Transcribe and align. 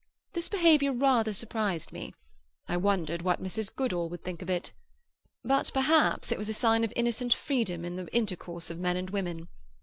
This 0.33 0.49
behaviour 0.49 0.91
rather 0.93 1.31
surprised 1.31 1.91
me. 1.91 2.15
I 2.67 2.75
wondered 2.75 3.21
what 3.21 3.39
Mrs. 3.39 3.71
Goodall 3.75 4.09
would 4.09 4.23
think 4.23 4.41
of 4.41 4.49
it. 4.49 4.73
But 5.45 5.69
perhaps 5.75 6.31
it 6.31 6.39
was 6.39 6.49
a 6.49 6.55
sign 6.55 6.83
of 6.83 6.91
innocent 6.95 7.35
freedom 7.35 7.85
in 7.85 7.97
the 7.97 8.07
intercourse 8.07 8.71
of 8.71 8.79
men 8.79 8.97
and 8.97 9.11
women. 9.11 9.47